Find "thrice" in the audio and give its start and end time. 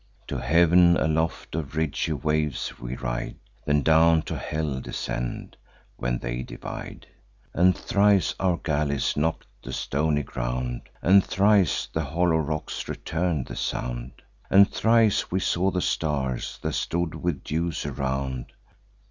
7.77-8.33, 11.23-11.85, 14.67-15.29